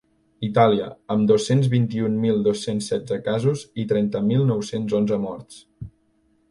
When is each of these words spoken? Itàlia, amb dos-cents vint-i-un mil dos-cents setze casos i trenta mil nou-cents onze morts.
Itàlia, 0.45 0.85
amb 1.15 1.27
dos-cents 1.31 1.69
vint-i-un 1.73 2.15
mil 2.23 2.41
dos-cents 2.49 2.89
setze 2.93 3.21
casos 3.29 3.63
i 3.83 3.87
trenta 3.93 4.27
mil 4.33 4.49
nou-cents 4.55 4.99
onze 5.03 5.21
morts. 5.29 5.63